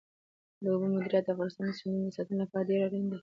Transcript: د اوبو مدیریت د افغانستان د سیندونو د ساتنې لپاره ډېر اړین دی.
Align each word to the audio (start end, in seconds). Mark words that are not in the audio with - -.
د 0.61 0.63
اوبو 0.73 0.85
مدیریت 0.93 1.23
د 1.25 1.29
افغانستان 1.33 1.63
د 1.69 1.77
سیندونو 1.79 2.07
د 2.09 2.15
ساتنې 2.17 2.37
لپاره 2.41 2.67
ډېر 2.69 2.79
اړین 2.87 3.05
دی. 3.09 3.17